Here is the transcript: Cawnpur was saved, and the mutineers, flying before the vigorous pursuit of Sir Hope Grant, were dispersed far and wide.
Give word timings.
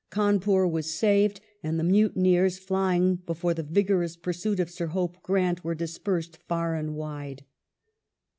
Cawnpur 0.09 0.67
was 0.67 0.91
saved, 0.91 1.41
and 1.61 1.79
the 1.79 1.83
mutineers, 1.83 2.57
flying 2.57 3.17
before 3.17 3.53
the 3.53 3.61
vigorous 3.61 4.15
pursuit 4.15 4.59
of 4.59 4.71
Sir 4.71 4.87
Hope 4.87 5.21
Grant, 5.21 5.63
were 5.63 5.75
dispersed 5.75 6.39
far 6.47 6.73
and 6.73 6.95
wide. 6.95 7.43